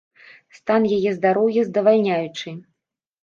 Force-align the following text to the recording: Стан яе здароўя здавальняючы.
Стан 0.59 0.87
яе 0.97 1.11
здароўя 1.17 1.65
здавальняючы. 1.69 2.55